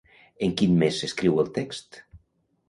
[0.45, 2.01] En quin mes s'escriu el text?